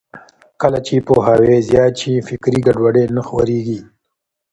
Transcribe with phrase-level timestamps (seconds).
[0.61, 3.79] کله چې پوهاوی زیات شي، فکري ګډوډي نه خپرېږي.